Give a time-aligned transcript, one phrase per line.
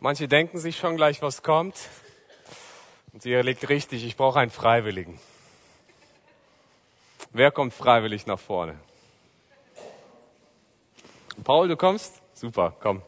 [0.00, 1.76] Manche denken sich schon gleich, was kommt.
[3.12, 5.18] Und ihr liegt richtig, ich brauche einen Freiwilligen.
[7.32, 8.78] Wer kommt freiwillig nach vorne?
[11.42, 12.22] Paul, du kommst?
[12.32, 13.02] Super, komm.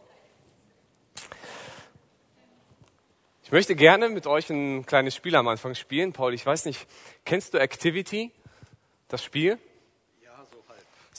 [3.44, 6.12] Ich möchte gerne mit euch ein kleines Spiel am Anfang spielen.
[6.12, 6.86] Paul, ich weiß nicht,
[7.24, 8.32] kennst du Activity,
[9.08, 9.58] das Spiel?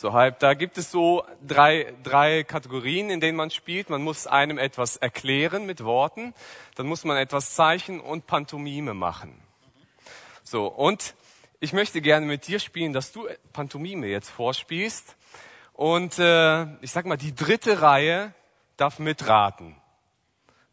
[0.01, 0.39] So halb.
[0.39, 3.89] Da gibt es so drei, drei Kategorien, in denen man spielt.
[3.91, 6.33] Man muss einem etwas erklären mit Worten,
[6.75, 9.39] dann muss man etwas zeichnen und Pantomime machen.
[10.43, 11.13] So, und
[11.59, 15.15] ich möchte gerne mit dir spielen, dass du Pantomime jetzt vorspielst.
[15.73, 18.33] Und äh, ich sag mal, die dritte Reihe
[18.77, 19.75] darf mitraten.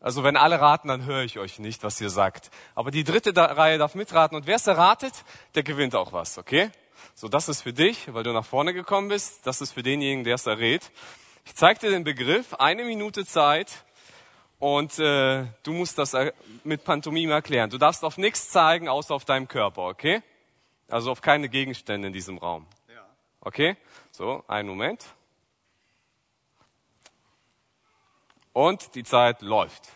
[0.00, 2.50] Also wenn alle raten, dann höre ich euch nicht, was ihr sagt.
[2.74, 4.36] Aber die dritte Reihe darf mitraten.
[4.36, 5.12] Und wer es erratet,
[5.54, 6.70] der gewinnt auch was, okay?
[7.14, 9.46] So, das ist für dich, weil du nach vorne gekommen bist.
[9.46, 10.90] Das ist für denjenigen, der es errät.
[11.44, 13.84] Ich zeige dir den Begriff, eine Minute Zeit
[14.58, 16.16] und äh, du musst das
[16.64, 17.70] mit Pantomime erklären.
[17.70, 20.22] Du darfst auf nichts zeigen, außer auf deinem Körper, okay?
[20.88, 22.66] Also auf keine Gegenstände in diesem Raum.
[22.88, 23.06] Ja.
[23.40, 23.76] Okay?
[24.10, 25.04] So, einen Moment.
[28.52, 29.88] Und die Zeit läuft.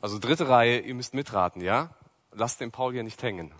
[0.00, 1.94] Also dritte Reihe, ihr müsst mitraten, ja?
[2.32, 3.54] Lasst den Paul hier nicht hängen.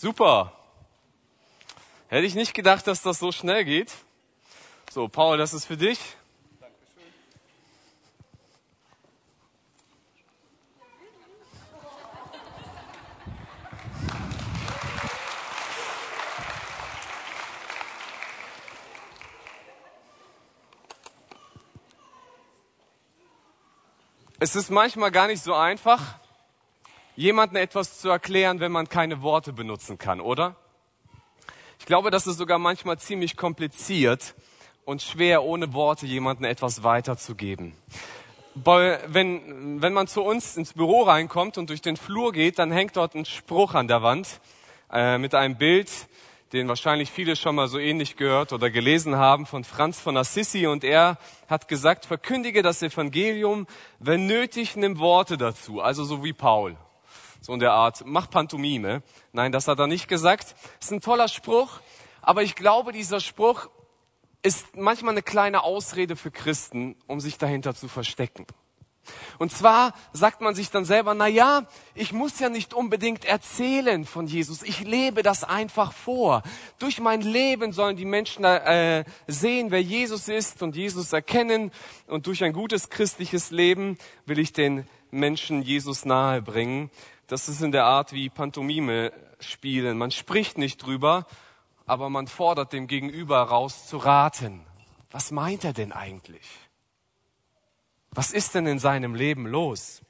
[0.00, 0.52] Super.
[2.06, 3.92] Hätte ich nicht gedacht, dass das so schnell geht.
[4.92, 5.98] So, Paul, das ist für dich.
[6.60, 7.02] Dankeschön.
[24.38, 26.20] Es ist manchmal gar nicht so einfach,
[27.18, 30.54] jemandem etwas zu erklären, wenn man keine Worte benutzen kann, oder?
[31.80, 34.36] Ich glaube, das ist sogar manchmal ziemlich kompliziert
[34.84, 37.74] und schwer, ohne Worte jemandem etwas weiterzugeben.
[38.54, 42.96] Wenn, wenn man zu uns ins Büro reinkommt und durch den Flur geht, dann hängt
[42.96, 44.40] dort ein Spruch an der Wand
[44.92, 45.90] äh, mit einem Bild,
[46.52, 50.68] den wahrscheinlich viele schon mal so ähnlich gehört oder gelesen haben von Franz von Assisi
[50.68, 53.66] und er hat gesagt, verkündige das Evangelium,
[53.98, 56.76] wenn nötig, nimm Worte dazu, also so wie Paul
[57.40, 59.02] so in der Art, mach Pantomime.
[59.32, 60.54] Nein, das hat er nicht gesagt.
[60.80, 61.80] Ist ein toller Spruch,
[62.20, 63.68] aber ich glaube, dieser Spruch
[64.42, 68.46] ist manchmal eine kleine Ausrede für Christen, um sich dahinter zu verstecken.
[69.38, 74.04] Und zwar sagt man sich dann selber, na ja, ich muss ja nicht unbedingt erzählen
[74.04, 74.62] von Jesus.
[74.62, 76.42] Ich lebe das einfach vor.
[76.78, 81.70] Durch mein Leben sollen die Menschen äh, sehen, wer Jesus ist und Jesus erkennen.
[82.06, 86.90] Und durch ein gutes christliches Leben will ich den Menschen Jesus nahe bringen.
[87.28, 89.98] Das ist in der Art wie Pantomime spielen.
[89.98, 91.26] Man spricht nicht drüber,
[91.84, 94.64] aber man fordert dem Gegenüber raus zu raten.
[95.10, 96.46] Was meint er denn eigentlich?
[98.10, 100.00] Was ist denn in seinem Leben los?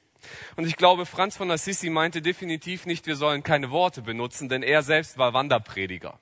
[0.55, 4.63] Und ich glaube, Franz von Assisi meinte definitiv nicht, wir sollen keine Worte benutzen, denn
[4.63, 6.19] er selbst war Wanderprediger.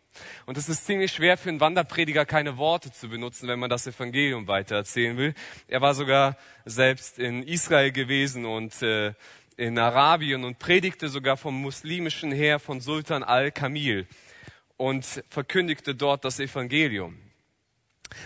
[0.47, 3.85] Und es ist ziemlich schwer für einen Wanderprediger keine Worte zu benutzen, wenn man das
[3.85, 5.35] Evangelium weitererzählen will.
[5.67, 9.13] Er war sogar selbst in Israel gewesen und äh,
[9.57, 14.07] in Arabien und predigte sogar vom muslimischen Heer von Sultan al-Kamil
[14.77, 17.19] und verkündigte dort das Evangelium.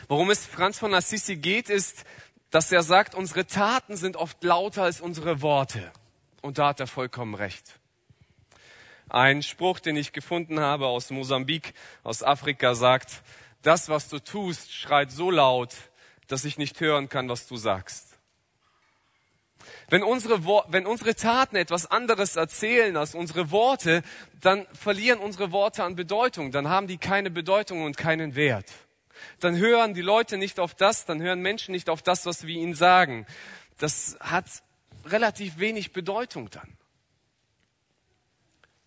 [0.09, 2.03] Worum es Franz von Assisi geht, ist,
[2.51, 5.91] dass er sagt, unsere Taten sind oft lauter als unsere Worte.
[6.41, 7.79] Und da hat er vollkommen recht.
[9.09, 13.23] Ein Spruch, den ich gefunden habe aus Mosambik, aus Afrika, sagt,
[13.61, 15.73] das, was du tust, schreit so laut,
[16.27, 18.10] dass ich nicht hören kann, was du sagst.
[19.91, 24.03] Wenn unsere, wenn unsere Taten etwas anderes erzählen als unsere Worte,
[24.39, 28.71] dann verlieren unsere Worte an Bedeutung, dann haben die keine Bedeutung und keinen Wert.
[29.41, 32.55] Dann hören die Leute nicht auf das, dann hören Menschen nicht auf das, was wir
[32.55, 33.25] ihnen sagen.
[33.79, 34.45] Das hat
[35.03, 36.77] relativ wenig Bedeutung dann.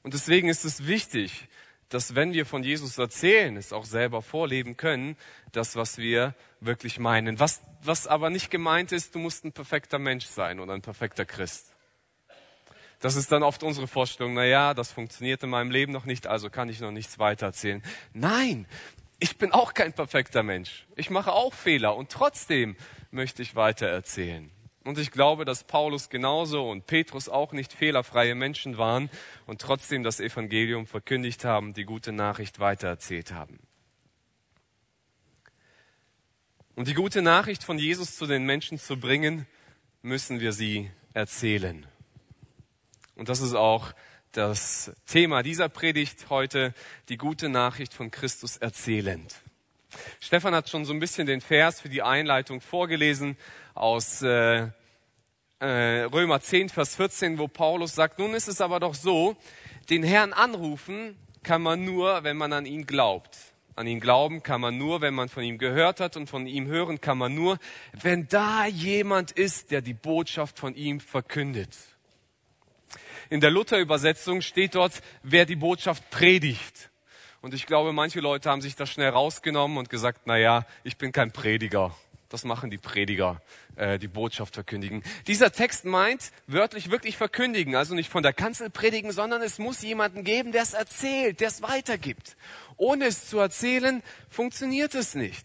[0.05, 1.49] Und deswegen ist es wichtig,
[1.95, 5.17] dass wenn wir von Jesus erzählen, es auch selber vorleben können,
[5.53, 7.39] das, was wir wirklich meinen.
[7.39, 11.25] Was, was aber nicht gemeint ist, du musst ein perfekter Mensch sein oder ein perfekter
[11.25, 11.73] Christ.
[12.99, 16.27] Das ist dann oft unsere Vorstellung, na ja, das funktioniert in meinem Leben noch nicht,
[16.27, 17.83] also kann ich noch nichts weiter erzählen.
[18.13, 18.67] Nein,
[19.21, 20.87] ich bin auch kein perfekter Mensch.
[20.97, 22.77] Ich mache auch Fehler und trotzdem
[23.11, 24.51] möchte ich weiter erzählen.
[24.85, 29.11] Und ich glaube, dass Paulus genauso und Petrus auch nicht fehlerfreie Menschen waren
[29.47, 33.59] und trotzdem das Evangelium verkündigt haben, die gute Nachricht weitererzählt haben.
[36.75, 39.47] Um die gute Nachricht von Jesus zu den Menschen zu bringen,
[40.03, 41.87] müssen wir sie erzählen.
[43.15, 43.95] Und das ist auch
[44.33, 46.75] das Thema dieser Predigt heute,
[47.09, 49.35] die gute Nachricht von Christus erzählend.
[50.21, 53.37] Stefan hat schon so ein bisschen den Vers für die Einleitung vorgelesen
[53.75, 54.69] aus äh,
[55.61, 59.37] äh, Römer 10, Vers 14, wo Paulus sagt, nun ist es aber doch so,
[59.91, 63.37] den Herrn anrufen kann man nur, wenn man an ihn glaubt.
[63.77, 66.67] An ihn glauben kann man nur, wenn man von ihm gehört hat und von ihm
[66.67, 67.59] hören kann man nur,
[67.93, 71.77] wenn da jemand ist, der die Botschaft von ihm verkündet.
[73.31, 76.91] In der Luther-Übersetzung steht dort, wer die Botschaft predigt.
[77.45, 80.97] Und ich glaube, manche Leute haben sich das schnell rausgenommen und gesagt, na ja, ich
[80.97, 81.95] bin kein Prediger.
[82.31, 83.43] Das machen die Prediger,
[83.77, 85.03] äh, die Botschaft verkündigen.
[85.27, 89.83] Dieser Text meint wörtlich wirklich verkündigen, also nicht von der Kanzel predigen, sondern es muss
[89.83, 92.35] jemanden geben, der es erzählt, der es weitergibt.
[92.79, 95.45] Ohne es zu erzählen, funktioniert es nicht.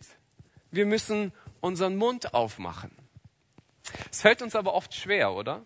[0.72, 2.92] Wir müssen unseren Mund aufmachen.
[4.10, 5.66] Es fällt uns aber oft schwer, oder?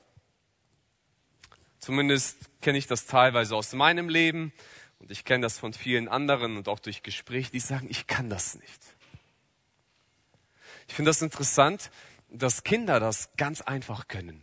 [1.77, 4.51] Zumindest kenne ich das teilweise aus meinem Leben.
[5.03, 8.29] Und ich kenne das von vielen anderen und auch durch Gespräche, die sagen, ich kann
[8.29, 8.81] das nicht.
[10.87, 11.91] Ich finde das interessant,
[12.29, 14.41] dass Kinder das ganz einfach können.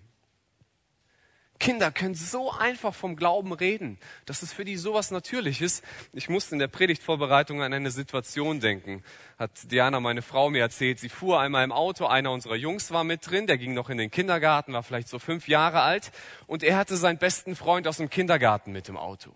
[1.58, 3.98] Kinder können so einfach vom Glauben reden.
[4.26, 5.80] Das ist für die sowas Natürliches.
[6.12, 9.02] Ich musste in der Predigtvorbereitung an eine Situation denken.
[9.38, 10.98] Hat Diana, meine Frau, mir erzählt.
[10.98, 12.04] Sie fuhr einmal im Auto.
[12.04, 13.46] Einer unserer Jungs war mit drin.
[13.46, 16.12] Der ging noch in den Kindergarten, war vielleicht so fünf Jahre alt.
[16.46, 19.34] Und er hatte seinen besten Freund aus dem Kindergarten mit im Auto.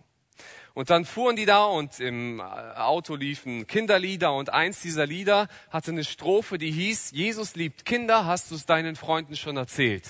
[0.74, 5.48] Und dann fuhren die da und im äh, Auto liefen Kinderlieder und eins dieser Lieder
[5.70, 10.04] hatte eine Strophe, die hieß, Jesus liebt Kinder, hast du es deinen Freunden schon erzählt?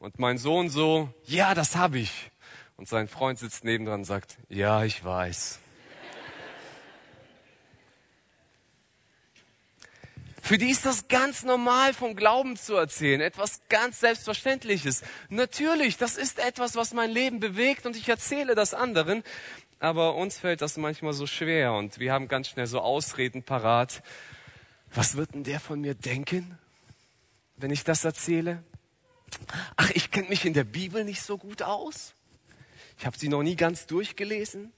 [0.00, 2.30] Und mein Sohn so, ja, das habe ich.
[2.76, 5.60] Und sein Freund sitzt nebendran und sagt, ja, ich weiß.
[10.42, 13.20] Für die ist das ganz normal, vom Glauben zu erzählen.
[13.20, 15.02] Etwas ganz Selbstverständliches.
[15.28, 19.22] Natürlich, das ist etwas, was mein Leben bewegt und ich erzähle das anderen.
[19.80, 24.02] Aber uns fällt das manchmal so schwer und wir haben ganz schnell so Ausreden parat.
[24.92, 26.58] Was wird denn der von mir denken,
[27.56, 28.62] wenn ich das erzähle?
[29.76, 32.14] Ach, ich kenne mich in der Bibel nicht so gut aus.
[32.98, 34.72] Ich habe sie noch nie ganz durchgelesen.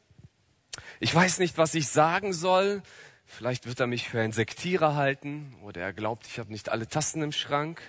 [0.98, 2.82] Ich weiß nicht, was ich sagen soll.
[3.30, 6.88] Vielleicht wird er mich für einen Sektierer halten oder er glaubt, ich habe nicht alle
[6.88, 7.80] Tassen im Schrank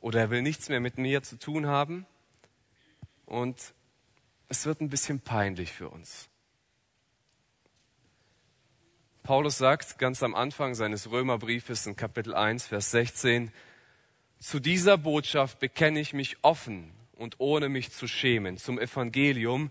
[0.00, 2.06] oder er will nichts mehr mit mir zu tun haben.
[3.26, 3.74] Und
[4.48, 6.30] es wird ein bisschen peinlich für uns.
[9.22, 13.52] Paulus sagt ganz am Anfang seines Römerbriefes in Kapitel 1, Vers 16,
[14.38, 19.70] zu dieser Botschaft bekenne ich mich offen und ohne mich zu schämen zum Evangelium.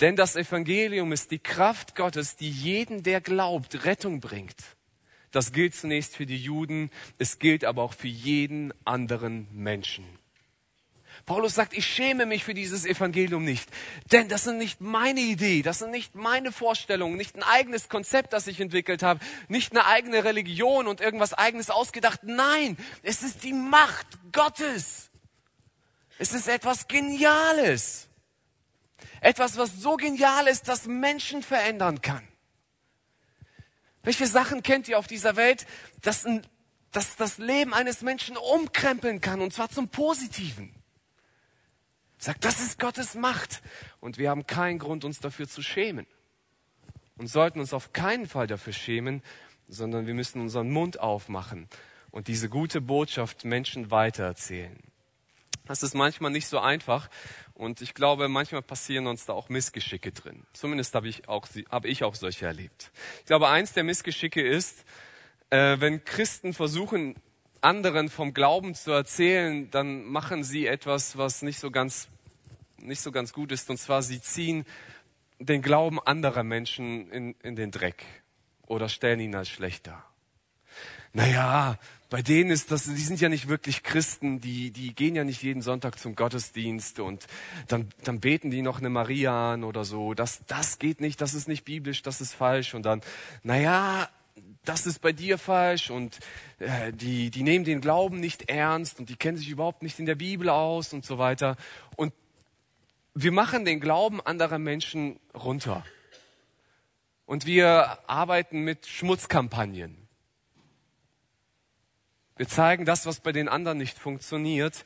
[0.00, 4.56] Denn das Evangelium ist die Kraft Gottes, die jeden, der glaubt, Rettung bringt.
[5.30, 10.06] Das gilt zunächst für die Juden, es gilt aber auch für jeden anderen Menschen.
[11.26, 13.68] Paulus sagt, ich schäme mich für dieses Evangelium nicht,
[14.12, 18.32] denn das sind nicht meine Idee, das sind nicht meine Vorstellungen, nicht ein eigenes Konzept,
[18.32, 22.20] das ich entwickelt habe, nicht eine eigene Religion und irgendwas eigenes ausgedacht.
[22.22, 25.10] Nein, es ist die Macht Gottes.
[26.18, 28.08] Es ist etwas Geniales.
[29.20, 32.26] Etwas, was so genial ist, dass Menschen verändern kann.
[34.02, 35.66] Welche Sachen kennt ihr auf dieser Welt,
[36.00, 36.46] dass, ein,
[36.92, 40.72] dass das Leben eines Menschen umkrempeln kann, und zwar zum Positiven?
[42.18, 43.62] Sagt, das ist Gottes Macht.
[44.00, 46.06] Und wir haben keinen Grund, uns dafür zu schämen.
[47.16, 49.22] Und sollten uns auf keinen Fall dafür schämen,
[49.68, 51.68] sondern wir müssen unseren Mund aufmachen
[52.10, 54.78] und diese gute Botschaft Menschen weitererzählen.
[55.66, 57.08] Das ist manchmal nicht so einfach
[57.54, 60.44] und ich glaube, manchmal passieren uns da auch Missgeschicke drin.
[60.52, 62.90] Zumindest habe ich auch, habe ich auch solche erlebt.
[63.20, 64.84] Ich glaube, eins der Missgeschicke ist,
[65.50, 67.16] äh, wenn Christen versuchen,
[67.60, 72.08] anderen vom Glauben zu erzählen, dann machen sie etwas, was nicht so ganz,
[72.78, 73.70] nicht so ganz gut ist.
[73.70, 74.64] Und zwar, sie ziehen
[75.38, 78.04] den Glauben anderer Menschen in, in den Dreck
[78.66, 80.04] oder stellen ihn als schlechter.
[81.12, 85.24] Naja, bei denen ist das, die sind ja nicht wirklich Christen, die, die gehen ja
[85.24, 87.26] nicht jeden Sonntag zum Gottesdienst und
[87.66, 90.14] dann, dann beten die noch eine Maria an oder so.
[90.14, 92.74] Das, das geht nicht, das ist nicht biblisch, das ist falsch.
[92.74, 93.00] Und dann,
[93.42, 94.08] naja,
[94.64, 96.18] das ist bei dir falsch und
[96.58, 100.06] äh, die, die nehmen den Glauben nicht ernst und die kennen sich überhaupt nicht in
[100.06, 101.56] der Bibel aus und so weiter.
[101.96, 102.12] Und
[103.14, 105.84] wir machen den Glauben anderer Menschen runter.
[107.24, 110.05] Und wir arbeiten mit Schmutzkampagnen.
[112.36, 114.84] Wir zeigen das, was bei den anderen nicht funktioniert,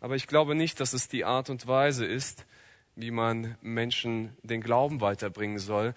[0.00, 2.46] aber ich glaube nicht, dass es die Art und Weise ist,
[2.94, 5.94] wie man Menschen den Glauben weiterbringen soll,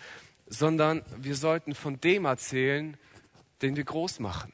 [0.48, 2.98] sondern wir sollten von dem erzählen,
[3.62, 4.51] den wir groß machen.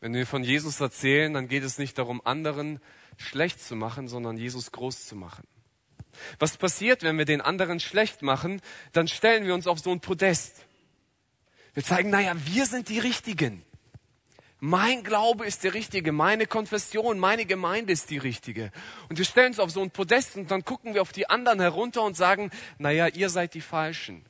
[0.00, 2.80] Wenn wir von Jesus erzählen, dann geht es nicht darum, anderen
[3.18, 5.46] schlecht zu machen, sondern Jesus groß zu machen.
[6.38, 8.62] Was passiert, wenn wir den anderen schlecht machen?
[8.92, 10.64] Dann stellen wir uns auf so ein Podest.
[11.74, 13.62] Wir zeigen, naja, wir sind die Richtigen.
[14.60, 18.70] Mein Glaube ist der richtige, meine Konfession, meine Gemeinde ist die richtige.
[19.08, 21.60] Und wir stellen uns auf so ein Podest und dann gucken wir auf die anderen
[21.60, 24.22] herunter und sagen, naja, ihr seid die Falschen.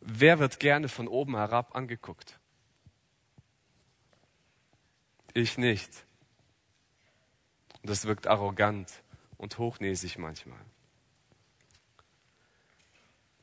[0.00, 2.38] Wer wird gerne von oben herab angeguckt?
[5.32, 5.90] Ich nicht.
[7.80, 9.02] Und das wirkt arrogant
[9.38, 10.60] und hochnäsig manchmal.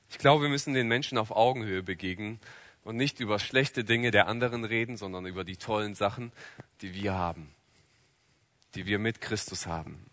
[0.10, 2.40] Ich glaube, wir müssen den Menschen auf Augenhöhe begegnen
[2.84, 6.32] und nicht über schlechte Dinge der anderen reden, sondern über die tollen Sachen,
[6.82, 7.54] die wir haben,
[8.76, 10.06] die wir mit Christus haben.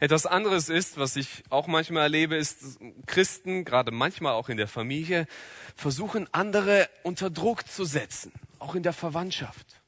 [0.00, 4.68] Etwas anderes ist, was ich auch manchmal erlebe, ist, Christen, gerade manchmal auch in der
[4.68, 5.26] Familie,
[5.76, 9.80] versuchen andere unter Druck zu setzen, auch in der Verwandtschaft.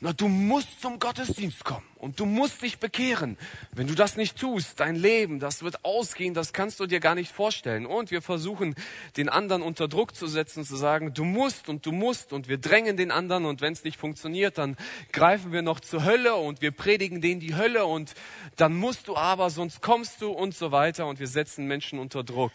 [0.00, 3.36] Na, du musst zum Gottesdienst kommen und du musst dich bekehren.
[3.72, 7.16] Wenn du das nicht tust, dein Leben, das wird ausgehen, das kannst du dir gar
[7.16, 7.84] nicht vorstellen.
[7.84, 8.76] Und wir versuchen,
[9.16, 12.58] den anderen unter Druck zu setzen, zu sagen, du musst und du musst und wir
[12.58, 14.76] drängen den anderen und wenn es nicht funktioniert, dann
[15.12, 18.14] greifen wir noch zur Hölle und wir predigen denen die Hölle und
[18.54, 22.22] dann musst du aber, sonst kommst du und so weiter und wir setzen Menschen unter
[22.22, 22.52] Druck.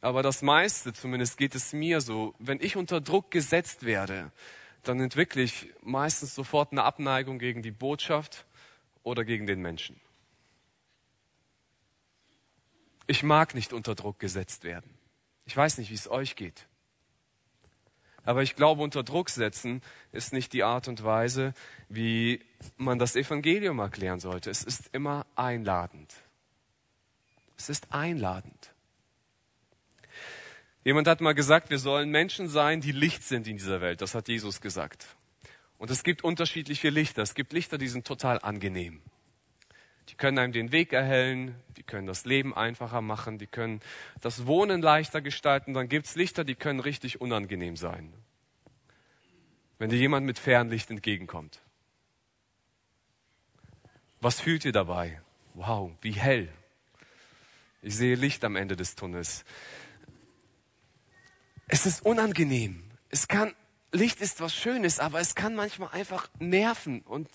[0.00, 4.30] Aber das meiste, zumindest geht es mir so, wenn ich unter Druck gesetzt werde,
[4.88, 8.46] dann entwickle ich meistens sofort eine Abneigung gegen die Botschaft
[9.02, 10.00] oder gegen den Menschen.
[13.06, 14.90] Ich mag nicht unter Druck gesetzt werden.
[15.44, 16.66] Ich weiß nicht, wie es euch geht.
[18.24, 21.54] Aber ich glaube, unter Druck setzen ist nicht die Art und Weise,
[21.88, 22.44] wie
[22.76, 24.50] man das Evangelium erklären sollte.
[24.50, 26.14] Es ist immer einladend.
[27.56, 28.74] Es ist einladend.
[30.88, 34.00] Jemand hat mal gesagt, wir sollen Menschen sein, die Licht sind in dieser Welt.
[34.00, 35.04] Das hat Jesus gesagt.
[35.76, 37.20] Und es gibt unterschiedliche Lichter.
[37.20, 39.02] Es gibt Lichter, die sind total angenehm.
[40.08, 43.82] Die können einem den Weg erhellen, die können das Leben einfacher machen, die können
[44.22, 45.74] das Wohnen leichter gestalten.
[45.74, 48.10] Dann gibt's Lichter, die können richtig unangenehm sein.
[49.76, 51.60] Wenn dir jemand mit Fernlicht entgegenkommt.
[54.22, 55.20] Was fühlt ihr dabei?
[55.52, 56.48] Wow, wie hell.
[57.82, 59.44] Ich sehe Licht am Ende des Tunnels.
[61.68, 62.82] Es ist unangenehm.
[63.10, 63.54] Es kann,
[63.92, 67.28] Licht ist was Schönes, aber es kann manchmal einfach nerven und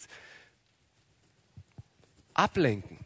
[2.34, 2.98] ablenken.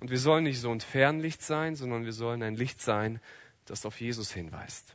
[0.00, 3.20] Und wir sollen nicht so ein Fernlicht sein, sondern wir sollen ein Licht sein,
[3.64, 4.94] das auf Jesus hinweist.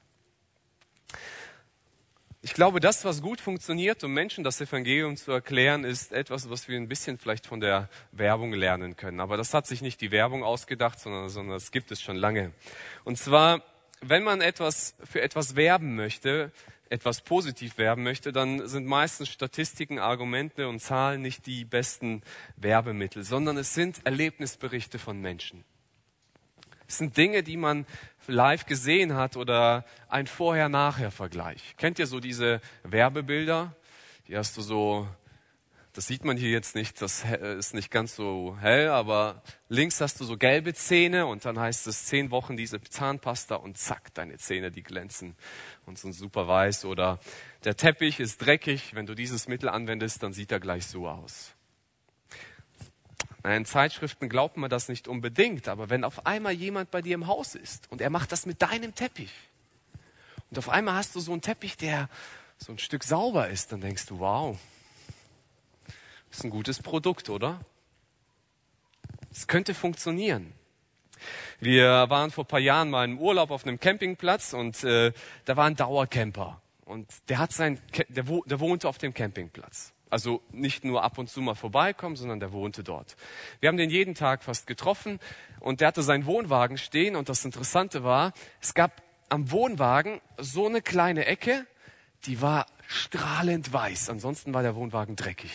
[2.42, 6.68] Ich glaube, das, was gut funktioniert, um Menschen das Evangelium zu erklären, ist etwas, was
[6.68, 9.20] wir ein bisschen vielleicht von der Werbung lernen können.
[9.20, 12.54] Aber das hat sich nicht die Werbung ausgedacht, sondern, sondern das gibt es schon lange.
[13.04, 13.64] Und zwar
[14.01, 16.51] wenn man etwas für etwas werben möchte,
[16.89, 22.24] etwas positiv werben möchte, dann sind meistens Statistiken, Argumente und Zahlen nicht die besten
[22.58, 25.63] Werbemittel, sondern es sind Erlebnisberichte von Menschen.
[26.88, 27.86] Es sind Dinge, die man
[28.25, 31.75] live gesehen hat oder ein Vorher-Nachher-Vergleich.
[31.77, 33.75] Kennt ihr so diese Werbebilder?
[34.27, 35.08] Die hast du so
[36.00, 40.22] das sieht man hier jetzt nicht, das ist nicht ganz so hell, aber links hast
[40.22, 44.38] du so gelbe Zähne und dann heißt es zehn Wochen diese Zahnpasta und zack, deine
[44.38, 45.36] Zähne, die glänzen
[45.86, 46.86] und sind super weiß.
[46.86, 47.20] Oder
[47.65, 51.51] der Teppich ist dreckig, wenn du dieses Mittel anwendest, dann sieht er gleich so aus.
[53.44, 57.27] In Zeitschriften glaubt man das nicht unbedingt, aber wenn auf einmal jemand bei dir im
[57.27, 59.34] Haus ist und er macht das mit deinem Teppich
[60.50, 62.08] und auf einmal hast du so einen Teppich, der
[62.58, 64.58] so ein Stück sauber ist, dann denkst du, wow,
[66.32, 67.60] ist ein gutes Produkt, oder?
[69.32, 70.54] Es könnte funktionieren.
[71.60, 75.12] Wir waren vor paar Jahren mal im Urlaub auf einem Campingplatz und äh,
[75.46, 76.62] da war ein Dauercamper.
[76.86, 79.94] Und der hat sein, der, der wohnte auf dem Campingplatz.
[80.10, 83.16] Also nicht nur ab und zu mal vorbeikommen, sondern der wohnte dort.
[83.60, 85.20] Wir haben den jeden Tag fast getroffen
[85.60, 90.66] und der hatte seinen Wohnwagen stehen und das Interessante war, es gab am Wohnwagen so
[90.66, 91.68] eine kleine Ecke,
[92.26, 94.10] die war strahlend weiß.
[94.10, 95.52] Ansonsten war der Wohnwagen dreckig.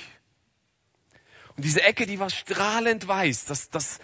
[1.56, 3.44] Und diese Ecke, die war strahlend weiß.
[3.46, 4.00] Das, das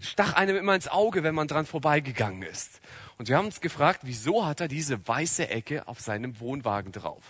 [0.00, 2.80] stach einem immer ins Auge, wenn man dran vorbeigegangen ist.
[3.18, 7.22] Und wir haben uns gefragt, wieso hat er diese weiße Ecke auf seinem Wohnwagen drauf?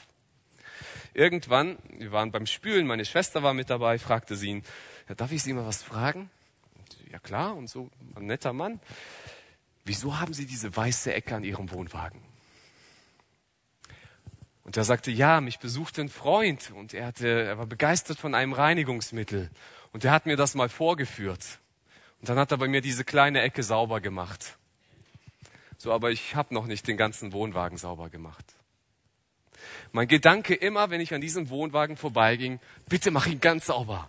[1.14, 4.64] Irgendwann, wir waren beim Spülen, meine Schwester war mit dabei, fragte sie ihn,
[5.08, 6.30] ja, darf ich Sie mal was fragen?
[7.10, 8.80] Ja klar, und so, ein netter Mann.
[9.84, 12.31] Wieso haben Sie diese weiße Ecke an Ihrem Wohnwagen?
[14.64, 18.34] Und er sagte, ja, mich besuchte ein Freund und er, hatte, er war begeistert von
[18.34, 19.50] einem Reinigungsmittel
[19.92, 21.58] und er hat mir das mal vorgeführt.
[22.20, 24.56] Und dann hat er bei mir diese kleine Ecke sauber gemacht.
[25.78, 28.54] So, aber ich habe noch nicht den ganzen Wohnwagen sauber gemacht.
[29.90, 34.08] Mein Gedanke immer, wenn ich an diesem Wohnwagen vorbeiging, bitte mach ihn ganz sauber.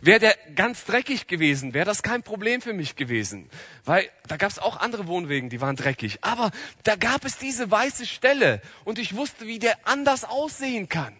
[0.00, 3.48] Wäre der ganz dreckig gewesen, wäre das kein Problem für mich gewesen.
[3.84, 6.18] Weil da gab es auch andere Wohnwegen, die waren dreckig.
[6.22, 6.50] Aber
[6.84, 11.16] da gab es diese weiße Stelle und ich wusste, wie der anders aussehen kann.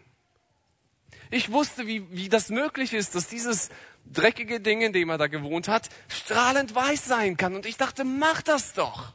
[1.30, 3.70] Ich wusste, wie, wie das möglich ist, dass dieses
[4.12, 7.54] dreckige Ding, in dem er da gewohnt hat, strahlend weiß sein kann.
[7.54, 9.14] Und ich dachte, mach das doch.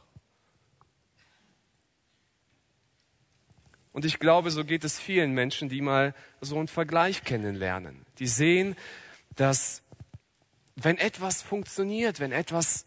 [3.92, 8.06] Und ich glaube, so geht es vielen Menschen, die mal so einen Vergleich kennenlernen.
[8.18, 8.74] Die sehen,
[9.36, 9.82] dass
[10.76, 12.84] wenn etwas funktioniert, wenn etwas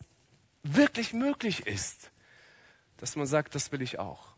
[0.63, 2.11] wirklich möglich ist,
[2.97, 4.35] dass man sagt, das will ich auch.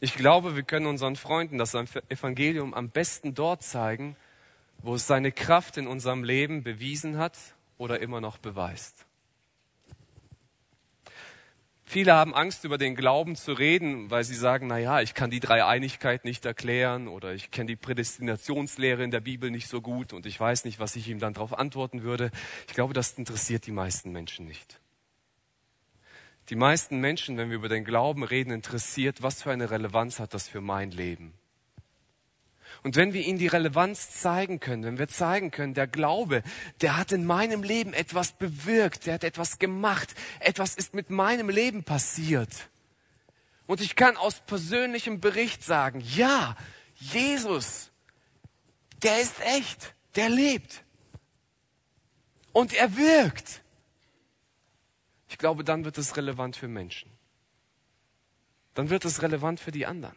[0.00, 4.16] Ich glaube, wir können unseren Freunden das Evangelium am besten dort zeigen,
[4.78, 7.38] wo es seine Kraft in unserem Leben bewiesen hat
[7.78, 9.06] oder immer noch beweist.
[11.88, 15.30] Viele haben Angst, über den Glauben zu reden, weil sie sagen, na ja, ich kann
[15.30, 20.12] die Dreieinigkeit nicht erklären oder ich kenne die Prädestinationslehre in der Bibel nicht so gut
[20.12, 22.32] und ich weiß nicht, was ich ihm dann darauf antworten würde.
[22.66, 24.80] Ich glaube, das interessiert die meisten Menschen nicht.
[26.48, 30.34] Die meisten Menschen, wenn wir über den Glauben reden, interessiert, was für eine Relevanz hat
[30.34, 31.34] das für mein Leben?
[32.82, 36.42] Und wenn wir ihnen die Relevanz zeigen können, wenn wir zeigen können, der Glaube,
[36.80, 41.48] der hat in meinem Leben etwas bewirkt, der hat etwas gemacht, etwas ist mit meinem
[41.48, 42.68] Leben passiert.
[43.66, 46.56] Und ich kann aus persönlichem Bericht sagen, ja,
[46.94, 47.90] Jesus,
[49.02, 50.84] der ist echt, der lebt.
[52.52, 53.62] Und er wirkt.
[55.28, 57.10] Ich glaube, dann wird es relevant für Menschen.
[58.74, 60.14] Dann wird es relevant für die anderen.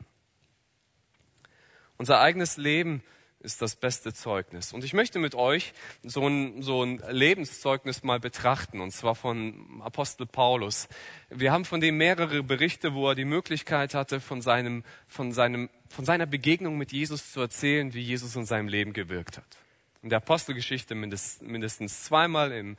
[2.00, 3.03] Unser eigenes Leben
[3.41, 4.72] ist das beste Zeugnis.
[4.72, 9.82] Und ich möchte mit euch so ein, so ein Lebenszeugnis mal betrachten, und zwar von
[9.84, 10.88] Apostel Paulus.
[11.29, 15.70] Wir haben von dem mehrere Berichte, wo er die Möglichkeit hatte, von, seinem, von, seinem,
[15.89, 19.58] von seiner Begegnung mit Jesus zu erzählen, wie Jesus in seinem Leben gewirkt hat.
[20.01, 22.77] In der Apostelgeschichte mindest, mindestens zweimal, im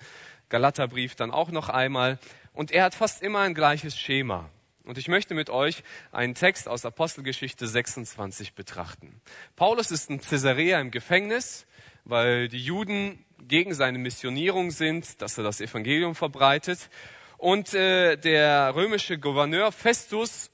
[0.48, 2.18] Galaterbrief dann auch noch einmal.
[2.54, 4.48] Und er hat fast immer ein gleiches Schema.
[4.90, 9.20] Und ich möchte mit euch einen Text aus Apostelgeschichte 26 betrachten.
[9.54, 11.64] Paulus ist in Caesarea im Gefängnis,
[12.04, 16.90] weil die Juden gegen seine Missionierung sind, dass er das Evangelium verbreitet.
[17.38, 20.50] Und äh, der römische Gouverneur Festus,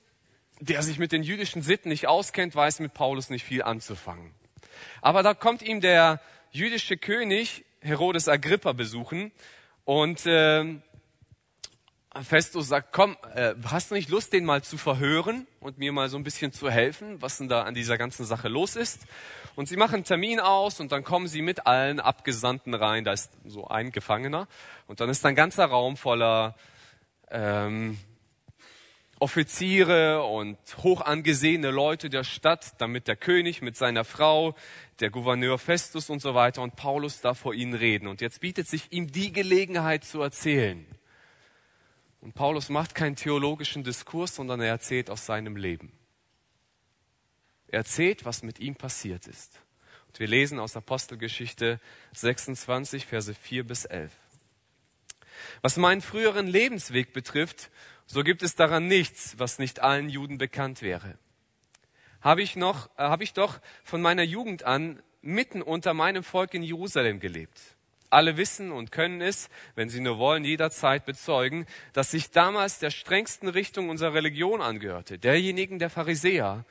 [0.61, 4.35] der sich mit den jüdischen Sitten nicht auskennt, weiß mit Paulus nicht viel anzufangen.
[5.01, 6.21] Aber da kommt ihm der
[6.51, 9.33] jüdische König Herodes Agrippa besuchen
[9.87, 10.75] und äh,
[12.25, 16.09] Festus sagt, komm, äh, hast du nicht Lust, den mal zu verhören und mir mal
[16.09, 19.07] so ein bisschen zu helfen, was denn da an dieser ganzen Sache los ist?
[19.55, 23.05] Und sie machen einen Termin aus und dann kommen sie mit allen Abgesandten rein.
[23.05, 24.49] Da ist so ein Gefangener
[24.87, 26.55] und dann ist ein ganzer Raum voller
[27.31, 27.99] ähm,
[29.19, 34.55] Offiziere und hoch angesehene Leute der Stadt, damit der König mit seiner Frau,
[35.01, 38.09] der Gouverneur Festus und so weiter und Paulus da vor ihnen reden.
[38.09, 40.87] Und jetzt bietet sich ihm die Gelegenheit zu erzählen.
[42.27, 45.93] Und Paulus macht keinen theologischen Diskurs, sondern er erzählt aus seinem Leben.
[47.69, 49.61] Er erzählt, was mit ihm passiert ist.
[50.09, 51.81] Und wir lesen aus Apostelgeschichte
[52.15, 54.11] 26, Verse 4 bis 11.
[55.63, 57.71] Was meinen früheren Lebensweg betrifft,
[58.07, 61.17] so gibt es daran nichts, was nicht allen Juden bekannt wäre.
[62.23, 66.55] Habe ich noch, äh, habe ich doch von meiner Jugend an mitten unter meinem Volk
[66.55, 67.76] in Jerusalem gelebt.
[68.11, 72.91] Alle wissen und können es, wenn sie nur wollen, jederzeit bezeugen, dass ich damals der
[72.91, 76.65] strengsten Richtung unserer Religion angehörte, derjenigen der Pharisäer,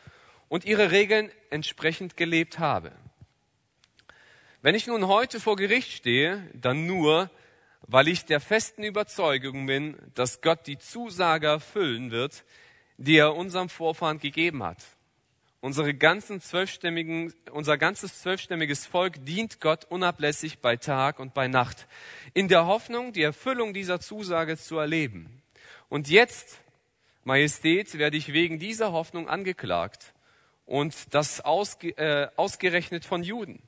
[0.48, 2.92] und ihre Regeln entsprechend gelebt habe.
[4.62, 7.30] Wenn ich nun heute vor Gericht stehe, dann nur,
[7.82, 12.46] weil ich der festen Überzeugung bin, dass Gott die Zusage erfüllen wird,
[12.98, 14.78] die er unserem Vorfahren gegeben hat
[15.66, 21.88] Unsere ganzen zwölfstämmigen, unser ganzes zwölfstämmiges Volk dient Gott unablässig bei Tag und bei Nacht,
[22.36, 25.42] in der Hoffnung, die Erfüllung dieser Zusage zu erleben.
[25.90, 26.60] Und jetzt,
[27.24, 30.14] Majestät, werde ich wegen dieser Hoffnung angeklagt
[30.68, 33.60] und das ausge, äh, ausgerechnet von Juden.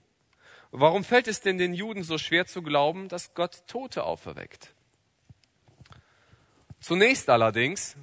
[0.70, 4.72] Warum fällt es denn den Juden so schwer zu glauben, dass Gott Tote auferweckt?
[6.80, 7.98] Zunächst allerdings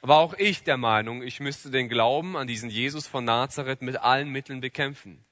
[0.00, 3.96] war auch ich der Meinung, ich müsste den Glauben an diesen Jesus von Nazareth mit
[3.96, 5.24] allen Mitteln bekämpfen.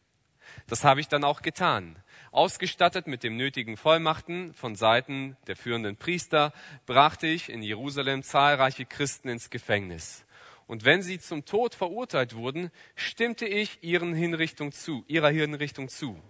[0.67, 1.99] Das habe ich dann auch getan.
[2.33, 6.53] Ausgestattet mit dem nötigen Vollmachten von Seiten der führenden Priester
[6.85, 10.25] brachte ich in Jerusalem zahlreiche Christen ins Gefängnis.
[10.67, 16.21] Und wenn sie zum Tod verurteilt wurden, stimmte ich ihren Hinrichtung zu, ihrer Hinrichtung zu.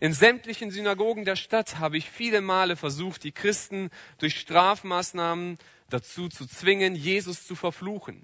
[0.00, 5.58] In sämtlichen Synagogen der Stadt habe ich viele Male versucht, die Christen durch Strafmaßnahmen
[5.88, 8.22] dazu zu zwingen, Jesus zu verfluchen.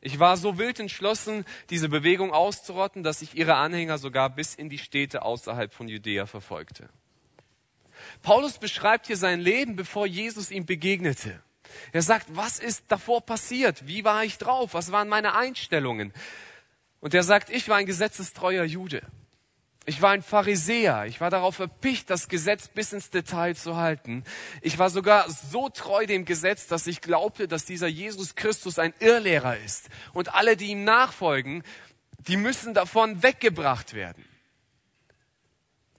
[0.00, 4.68] Ich war so wild entschlossen, diese Bewegung auszurotten, dass ich ihre Anhänger sogar bis in
[4.68, 6.88] die Städte außerhalb von Judäa verfolgte.
[8.22, 11.42] Paulus beschreibt hier sein Leben, bevor Jesus ihm begegnete.
[11.92, 13.86] Er sagt, was ist davor passiert?
[13.86, 14.74] Wie war ich drauf?
[14.74, 16.12] Was waren meine Einstellungen?
[17.00, 19.02] Und er sagt, ich war ein gesetzestreuer Jude.
[19.88, 21.06] Ich war ein Pharisäer.
[21.06, 24.24] Ich war darauf verpicht, das Gesetz bis ins Detail zu halten.
[24.60, 28.92] Ich war sogar so treu dem Gesetz, dass ich glaubte, dass dieser Jesus Christus ein
[28.98, 29.88] Irrlehrer ist.
[30.12, 31.62] Und alle, die ihm nachfolgen,
[32.18, 34.24] die müssen davon weggebracht werden.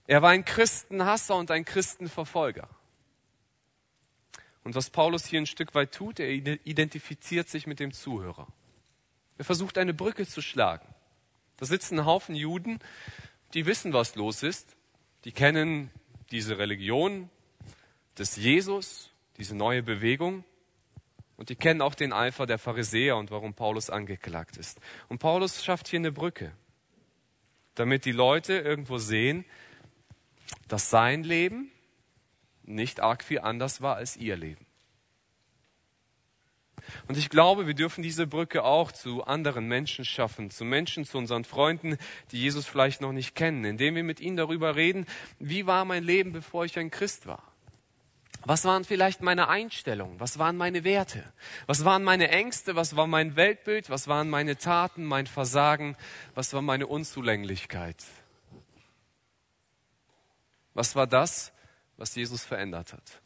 [0.06, 2.68] Er war ein Christenhasser und ein Christenverfolger.
[4.64, 8.48] Und was Paulus hier ein Stück weit tut, er identifiziert sich mit dem Zuhörer.
[9.38, 10.86] Er versucht eine Brücke zu schlagen.
[11.56, 12.78] Da sitzen ein Haufen Juden,
[13.54, 14.76] die wissen, was los ist.
[15.24, 15.90] Die kennen
[16.30, 17.30] diese Religion
[18.18, 20.44] des Jesus, diese neue Bewegung.
[21.36, 24.80] Und die kennen auch den Eifer der Pharisäer und warum Paulus angeklagt ist.
[25.08, 26.52] Und Paulus schafft hier eine Brücke,
[27.74, 29.44] damit die Leute irgendwo sehen,
[30.66, 31.70] dass sein Leben
[32.64, 34.67] nicht arg viel anders war als ihr Leben.
[37.08, 41.18] Und ich glaube, wir dürfen diese Brücke auch zu anderen Menschen schaffen, zu Menschen, zu
[41.18, 41.98] unseren Freunden,
[42.32, 45.06] die Jesus vielleicht noch nicht kennen, indem wir mit ihnen darüber reden,
[45.38, 47.42] wie war mein Leben, bevor ich ein Christ war.
[48.44, 50.20] Was waren vielleicht meine Einstellungen?
[50.20, 51.24] Was waren meine Werte?
[51.66, 52.76] Was waren meine Ängste?
[52.76, 53.90] Was war mein Weltbild?
[53.90, 55.96] Was waren meine Taten, mein Versagen?
[56.34, 57.96] Was war meine Unzulänglichkeit?
[60.74, 61.52] Was war das,
[61.96, 63.20] was Jesus verändert hat?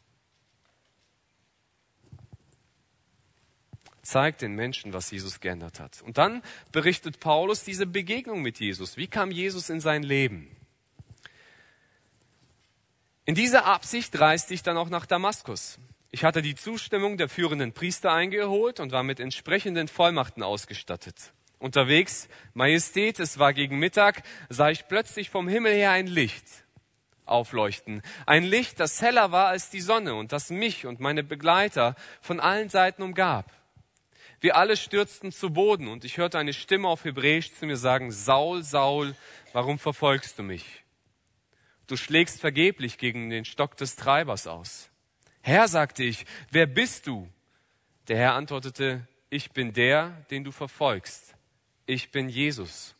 [4.03, 6.01] Zeigt den Menschen, was Jesus geändert hat.
[6.01, 8.97] Und dann berichtet Paulus diese Begegnung mit Jesus.
[8.97, 10.55] Wie kam Jesus in sein Leben?
[13.25, 15.79] In dieser Absicht reiste ich dann auch nach Damaskus.
[16.11, 21.15] Ich hatte die Zustimmung der führenden Priester eingeholt und war mit entsprechenden Vollmachten ausgestattet.
[21.57, 26.45] Unterwegs, Majestät, es war gegen Mittag, sah ich plötzlich vom Himmel her ein Licht
[27.25, 28.01] aufleuchten.
[28.25, 32.41] Ein Licht, das heller war als die Sonne und das mich und meine Begleiter von
[32.41, 33.49] allen Seiten umgab.
[34.43, 38.11] Wir alle stürzten zu Boden und ich hörte eine Stimme auf Hebräisch zu mir sagen,
[38.11, 39.15] Saul, Saul,
[39.53, 40.83] warum verfolgst du mich?
[41.87, 44.89] Du schlägst vergeblich gegen den Stock des Treibers aus.
[45.39, 47.29] Herr, sagte ich, wer bist du?
[48.09, 51.35] Der Herr antwortete, ich bin der, den du verfolgst.
[51.85, 52.95] Ich bin Jesus.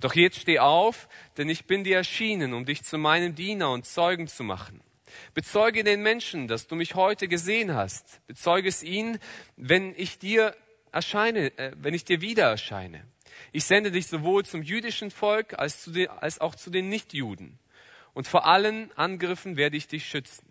[0.00, 3.86] Doch jetzt steh auf, denn ich bin dir erschienen, um dich zu meinem Diener und
[3.86, 4.82] Zeugen zu machen.
[5.34, 8.20] Bezeuge den Menschen, dass du mich heute gesehen hast.
[8.26, 9.18] Bezeuge es ihnen,
[9.56, 10.54] wenn ich dir
[10.92, 13.04] erscheine, äh, wenn ich dir wieder erscheine.
[13.52, 17.58] Ich sende dich sowohl zum jüdischen Volk als, zu den, als auch zu den Nichtjuden.
[18.14, 20.46] Und vor allen Angriffen werde ich dich schützen.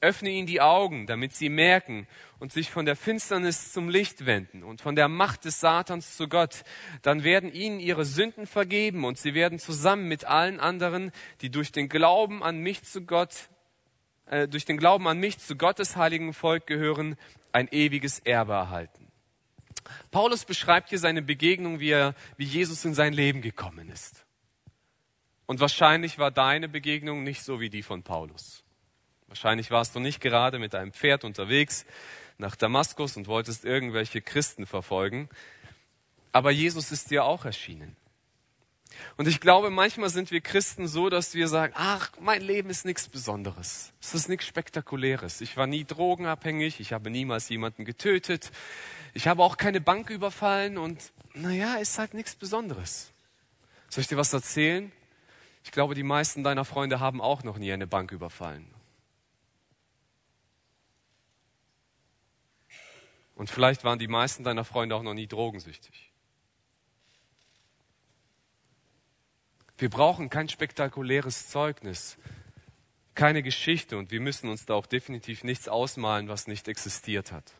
[0.00, 2.06] Öffne ihnen die Augen, damit sie merken
[2.38, 6.28] und sich von der Finsternis zum Licht wenden und von der Macht des Satans zu
[6.28, 6.62] Gott.
[7.02, 11.72] Dann werden ihnen ihre Sünden vergeben und sie werden zusammen mit allen anderen, die durch
[11.72, 13.48] den Glauben an mich zu Gott
[14.30, 17.16] äh, durch den Glauben an mich zu Gottes heiligen Volk gehören,
[17.52, 19.08] ein ewiges Erbe erhalten.
[20.10, 24.24] Paulus beschreibt hier seine Begegnung, wie, er, wie Jesus in sein Leben gekommen ist.
[25.46, 28.64] Und wahrscheinlich war deine Begegnung nicht so wie die von Paulus.
[29.28, 31.86] Wahrscheinlich warst du nicht gerade mit einem Pferd unterwegs
[32.36, 35.28] nach Damaskus und wolltest irgendwelche Christen verfolgen.
[36.32, 37.96] Aber Jesus ist dir auch erschienen.
[39.16, 42.84] Und ich glaube, manchmal sind wir Christen so, dass wir sagen, ach, mein Leben ist
[42.84, 43.92] nichts Besonderes.
[44.00, 45.40] Es ist nichts Spektakuläres.
[45.40, 46.80] Ich war nie drogenabhängig.
[46.80, 48.50] Ich habe niemals jemanden getötet.
[49.14, 53.12] Ich habe auch keine Bank überfallen und naja, ist halt nichts Besonderes.
[53.88, 54.92] Soll ich dir was erzählen?
[55.64, 58.66] Ich glaube, die meisten deiner Freunde haben auch noch nie eine Bank überfallen.
[63.34, 66.07] Und vielleicht waren die meisten deiner Freunde auch noch nie drogensüchtig.
[69.78, 72.18] Wir brauchen kein spektakuläres Zeugnis,
[73.14, 77.52] keine Geschichte und wir müssen uns da auch definitiv nichts ausmalen, was nicht existiert hat.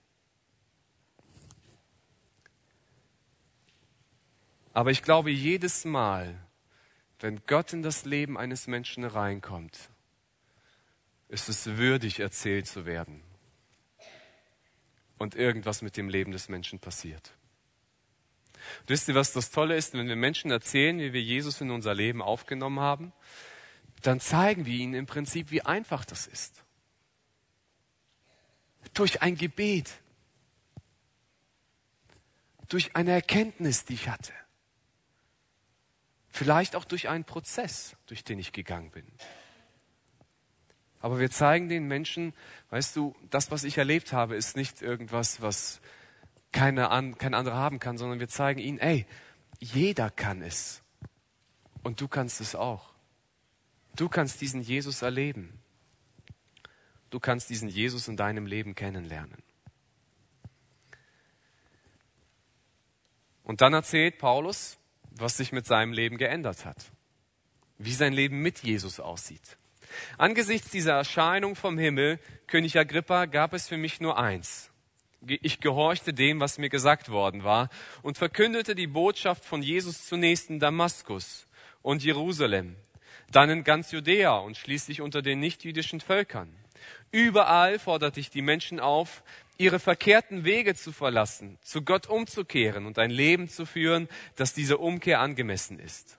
[4.74, 6.36] Aber ich glaube, jedes Mal,
[7.20, 9.90] wenn Gott in das Leben eines Menschen reinkommt,
[11.28, 13.22] ist es würdig, erzählt zu werden.
[15.18, 17.37] Und irgendwas mit dem Leben des Menschen passiert.
[18.80, 19.94] Und wisst ihr, was das Tolle ist?
[19.94, 23.12] Wenn wir Menschen erzählen, wie wir Jesus in unser Leben aufgenommen haben,
[24.02, 26.62] dann zeigen wir ihnen im Prinzip, wie einfach das ist.
[28.94, 29.90] Durch ein Gebet,
[32.68, 34.32] durch eine Erkenntnis, die ich hatte.
[36.28, 39.06] Vielleicht auch durch einen Prozess, durch den ich gegangen bin.
[41.00, 42.34] Aber wir zeigen den Menschen,
[42.70, 45.80] weißt du, das, was ich erlebt habe, ist nicht irgendwas, was
[46.52, 49.06] keine, an, kein anderer haben kann, sondern wir zeigen ihnen, ey,
[49.58, 50.82] jeder kann es.
[51.82, 52.92] Und du kannst es auch.
[53.96, 55.60] Du kannst diesen Jesus erleben.
[57.10, 59.42] Du kannst diesen Jesus in deinem Leben kennenlernen.
[63.42, 64.78] Und dann erzählt Paulus,
[65.10, 66.92] was sich mit seinem Leben geändert hat,
[67.78, 69.56] wie sein Leben mit Jesus aussieht.
[70.18, 74.70] Angesichts dieser Erscheinung vom Himmel, König Agrippa, gab es für mich nur eins.
[75.26, 77.70] Ich gehorchte dem, was mir gesagt worden war,
[78.02, 81.46] und verkündete die Botschaft von Jesus zunächst in Damaskus
[81.82, 82.76] und Jerusalem,
[83.32, 86.54] dann in ganz Judäa und schließlich unter den nichtjüdischen Völkern.
[87.10, 89.22] Überall forderte ich die Menschen auf,
[89.56, 94.78] ihre verkehrten Wege zu verlassen, zu Gott umzukehren und ein Leben zu führen, das dieser
[94.78, 96.18] Umkehr angemessen ist.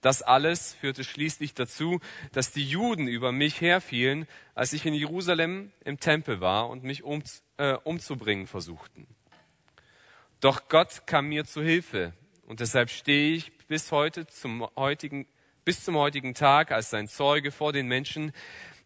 [0.00, 2.00] Das alles führte schließlich dazu,
[2.32, 4.26] dass die Juden über mich herfielen,
[4.56, 7.22] als ich in Jerusalem im Tempel war und mich um,
[7.62, 9.06] äh, umzubringen versuchten.
[10.40, 12.12] Doch Gott kam mir zu Hilfe
[12.44, 15.28] und deshalb stehe ich bis heute zum heutigen,
[15.64, 18.32] bis zum heutigen Tag als sein Zeuge vor den Menschen,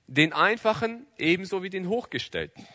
[0.07, 2.67] den Einfachen ebenso wie den Hochgestellten.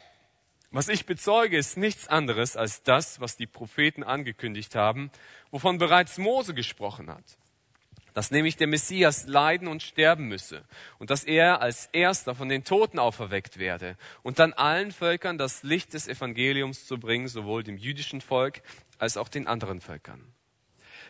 [0.72, 5.12] Was ich bezeuge, ist nichts anderes als das, was die Propheten angekündigt haben,
[5.52, 7.38] wovon bereits Mose gesprochen hat.
[8.14, 10.64] Dass nämlich der Messias leiden und sterben müsse
[11.00, 15.64] und dass er als erster von den Toten auferweckt werde und dann allen Völkern das
[15.64, 18.62] Licht des Evangeliums zu bringen, sowohl dem jüdischen Volk
[18.98, 20.34] als auch den anderen Völkern.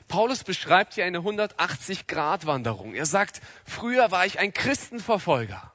[0.07, 2.93] Paulus beschreibt hier eine 180-Grad-Wanderung.
[2.93, 5.73] Er sagt, früher war ich ein Christenverfolger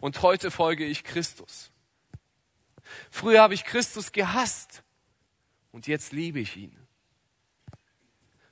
[0.00, 1.72] und heute folge ich Christus.
[3.10, 4.82] Früher habe ich Christus gehasst
[5.72, 6.76] und jetzt liebe ich ihn.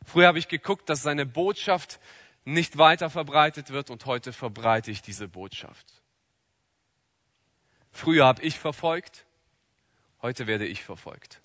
[0.06, 1.98] Früher habe ich geguckt, dass seine Botschaft
[2.44, 6.00] nicht weiter verbreitet wird und heute verbreite ich diese Botschaft.
[7.90, 9.26] Früher habe ich verfolgt,
[10.22, 11.42] heute werde ich verfolgt.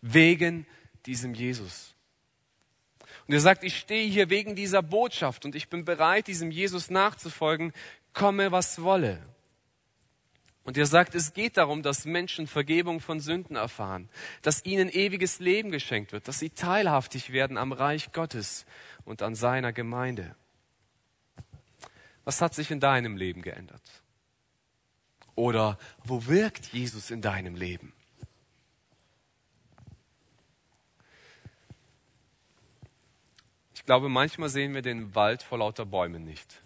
[0.00, 0.64] Wegen
[1.06, 1.94] diesem Jesus.
[3.26, 6.88] Und er sagt, ich stehe hier wegen dieser Botschaft und ich bin bereit, diesem Jesus
[6.88, 7.72] nachzufolgen,
[8.12, 9.20] komme was wolle.
[10.66, 14.08] Und er sagt, es geht darum, dass Menschen Vergebung von Sünden erfahren,
[14.42, 18.66] dass ihnen ewiges Leben geschenkt wird, dass sie teilhaftig werden am Reich Gottes
[19.04, 20.34] und an seiner Gemeinde.
[22.24, 23.80] Was hat sich in deinem Leben geändert?
[25.36, 27.92] Oder wo wirkt Jesus in deinem Leben?
[33.72, 36.60] Ich glaube, manchmal sehen wir den Wald vor lauter Bäumen nicht.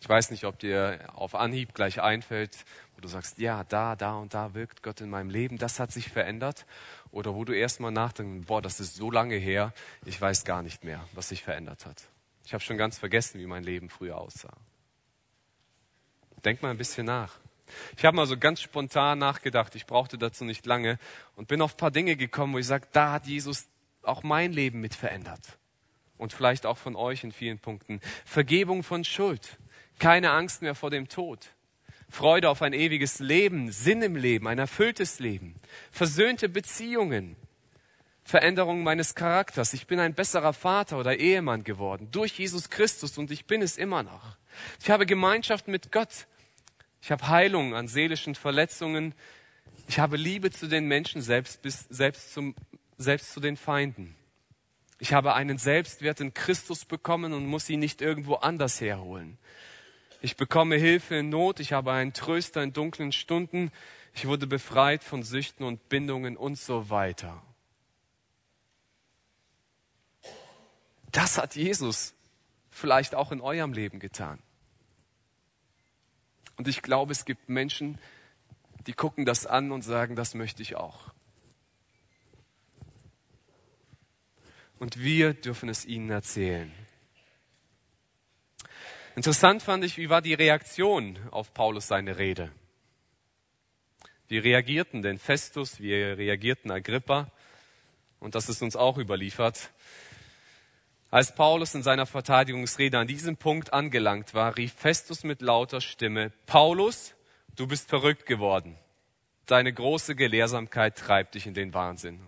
[0.00, 4.16] Ich weiß nicht, ob dir auf Anhieb gleich einfällt, wo du sagst, ja, da, da
[4.16, 6.66] und da wirkt Gott in meinem Leben, das hat sich verändert.
[7.10, 9.72] Oder wo du erstmal nachdenkst, boah, das ist so lange her,
[10.04, 12.02] ich weiß gar nicht mehr, was sich verändert hat.
[12.44, 14.56] Ich habe schon ganz vergessen, wie mein Leben früher aussah.
[16.44, 17.34] Denk mal ein bisschen nach.
[17.96, 20.98] Ich habe mal so ganz spontan nachgedacht, ich brauchte dazu nicht lange
[21.36, 23.68] und bin auf ein paar Dinge gekommen, wo ich sage, da hat Jesus
[24.02, 25.58] auch mein Leben mit verändert.
[26.16, 28.00] Und vielleicht auch von euch in vielen Punkten.
[28.24, 29.58] Vergebung von Schuld.
[29.98, 31.50] Keine Angst mehr vor dem Tod.
[32.10, 35.56] Freude auf ein ewiges Leben, Sinn im Leben, ein erfülltes Leben.
[35.90, 37.36] Versöhnte Beziehungen.
[38.24, 39.72] Veränderung meines Charakters.
[39.72, 43.78] Ich bin ein besserer Vater oder Ehemann geworden durch Jesus Christus und ich bin es
[43.78, 44.36] immer noch.
[44.82, 46.26] Ich habe Gemeinschaft mit Gott.
[47.00, 49.14] Ich habe Heilung an seelischen Verletzungen.
[49.88, 52.54] Ich habe Liebe zu den Menschen, selbst, bis, selbst, zum,
[52.98, 54.14] selbst zu den Feinden.
[54.98, 59.38] Ich habe einen Selbstwert in Christus bekommen und muss ihn nicht irgendwo anders herholen.
[60.20, 61.60] Ich bekomme Hilfe in Not.
[61.60, 63.70] Ich habe einen Tröster in dunklen Stunden.
[64.14, 67.42] Ich wurde befreit von Süchten und Bindungen und so weiter.
[71.12, 72.14] Das hat Jesus
[72.70, 74.40] vielleicht auch in eurem Leben getan.
[76.56, 77.98] Und ich glaube, es gibt Menschen,
[78.86, 81.12] die gucken das an und sagen, das möchte ich auch.
[84.78, 86.72] Und wir dürfen es ihnen erzählen.
[89.18, 92.52] Interessant fand ich, wie war die Reaktion auf Paulus seine Rede?
[94.28, 97.28] Wie reagierten denn Festus, wie reagierten Agrippa?
[98.20, 99.72] Und das ist uns auch überliefert.
[101.10, 106.30] Als Paulus in seiner Verteidigungsrede an diesem Punkt angelangt war, rief Festus mit lauter Stimme,
[106.46, 107.16] Paulus,
[107.56, 108.78] du bist verrückt geworden.
[109.46, 112.20] Deine große Gelehrsamkeit treibt dich in den Wahnsinn.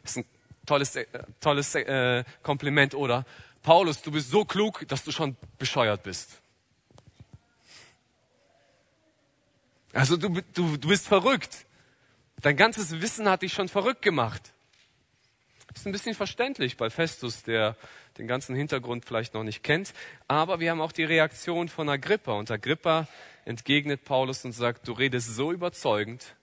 [0.00, 0.24] Das ist ein
[0.64, 1.06] tolles, äh,
[1.40, 3.26] tolles äh, Kompliment, oder?
[3.62, 6.42] Paulus, du bist so klug, dass du schon bescheuert bist.
[9.92, 11.66] Also du, du, du bist verrückt.
[12.40, 14.52] Dein ganzes Wissen hat dich schon verrückt gemacht.
[15.74, 17.76] Ist ein bisschen verständlich bei Festus, der
[18.18, 19.94] den ganzen Hintergrund vielleicht noch nicht kennt.
[20.28, 22.32] Aber wir haben auch die Reaktion von Agrippa.
[22.32, 23.06] Und Agrippa
[23.44, 26.36] entgegnet Paulus und sagt, du redest so überzeugend,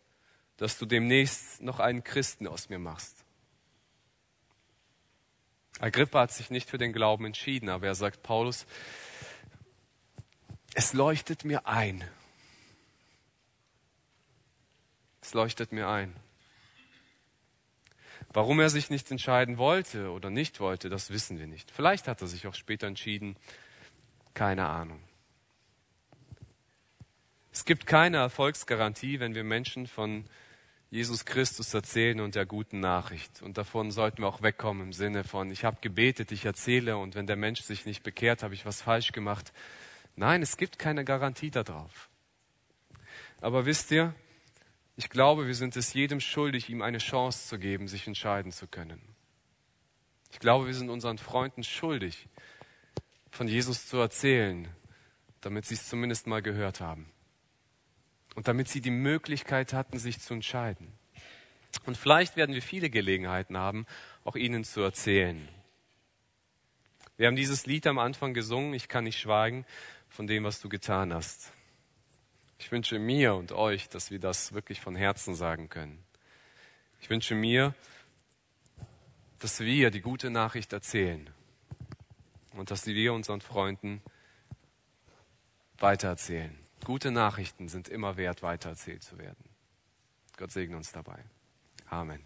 [0.58, 3.24] dass du demnächst noch einen Christen aus mir machst.
[5.80, 8.66] Agrippa hat sich nicht für den Glauben entschieden, aber er sagt Paulus,
[10.74, 12.04] es leuchtet mir ein.
[15.22, 16.16] Es leuchtet mir ein.
[18.32, 21.72] Warum er sich nicht entscheiden wollte oder nicht wollte, das wissen wir nicht.
[21.72, 23.36] Vielleicht hat er sich auch später entschieden.
[24.34, 25.02] Keine Ahnung.
[27.52, 30.26] Es gibt keine Erfolgsgarantie, wenn wir Menschen von
[30.92, 33.44] Jesus Christus erzählen und der guten Nachricht.
[33.44, 37.14] Und davon sollten wir auch wegkommen im Sinne von, ich habe gebetet, ich erzähle und
[37.14, 39.54] wenn der Mensch sich nicht bekehrt, habe ich was falsch gemacht.
[40.16, 42.10] Nein, es gibt keine Garantie darauf.
[43.40, 44.16] Aber wisst ihr,
[44.96, 48.68] ich glaube, wir sind es jedem schuldig, ihm eine Chance zu geben, sich entscheiden zu
[48.68, 49.00] können.
[50.32, 52.28] Ich glaube, wir sind unseren Freunden schuldig,
[53.30, 54.68] von Jesus zu erzählen,
[55.42, 57.12] damit sie es zumindest mal gehört haben
[58.36, 60.94] und damit sie die Möglichkeit hatten, sich zu entscheiden.
[61.86, 63.86] Und vielleicht werden wir viele Gelegenheiten haben,
[64.24, 65.48] auch ihnen zu erzählen.
[67.18, 69.66] Wir haben dieses Lied am Anfang gesungen, ich kann nicht schweigen
[70.08, 71.52] von dem, was du getan hast.
[72.58, 76.04] Ich wünsche mir und euch, dass wir das wirklich von Herzen sagen können.
[77.02, 77.74] Ich wünsche mir,
[79.40, 81.30] dass wir die gute Nachricht erzählen
[82.54, 84.02] und dass wir unseren Freunden
[85.78, 86.58] weitererzählen.
[86.84, 89.44] Gute Nachrichten sind immer wert, weitererzählt zu werden.
[90.38, 91.24] Gott segne uns dabei.
[91.90, 92.24] Amen.